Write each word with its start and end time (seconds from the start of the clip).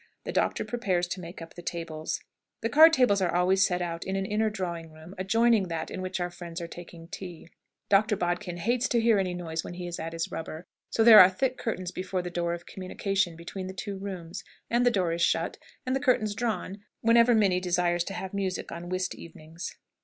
The 0.23 0.31
doctor 0.31 0.65
prepares 0.65 1.07
to 1.09 1.19
make 1.21 1.43
up 1.43 1.53
the 1.53 1.61
tables. 1.61 2.21
The 2.61 2.69
card 2.69 2.91
tables 2.91 3.21
are 3.21 3.31
always 3.35 3.63
set 3.63 3.83
out 3.83 4.03
in 4.03 4.15
an 4.15 4.25
inner 4.25 4.49
drawing 4.49 4.91
room, 4.91 5.13
adjoining 5.19 5.67
that 5.67 5.91
in 5.91 6.01
which 6.01 6.19
our 6.19 6.31
friends 6.31 6.59
are 6.59 6.67
taking 6.67 7.07
tea. 7.07 7.49
Dr. 7.87 8.15
Bodkin 8.15 8.57
hates 8.57 8.87
to 8.89 8.99
hear 8.99 9.19
any 9.19 9.35
noise 9.35 9.63
when 9.63 9.75
he 9.75 9.85
is 9.85 9.99
at 9.99 10.13
his 10.13 10.31
rubber, 10.31 10.65
so 10.89 11.03
there 11.03 11.19
are 11.19 11.29
thick 11.29 11.55
curtains 11.55 11.91
before 11.91 12.23
the 12.23 12.31
door 12.31 12.55
of 12.55 12.65
communication 12.65 13.35
between 13.35 13.67
the 13.67 13.75
two 13.75 13.95
rooms; 13.95 14.43
and 14.71 14.83
the 14.87 14.89
door 14.89 15.13
is 15.13 15.21
shut, 15.21 15.59
and 15.85 15.95
the 15.95 15.99
curtains 15.99 16.33
drawn, 16.33 16.83
whenever 17.01 17.35
Minnie 17.35 17.59
desires 17.59 18.03
to 18.05 18.15
have 18.15 18.33
music 18.33 18.71
on 18.71 18.89
whist 18.89 19.13
evenings. 19.13 19.75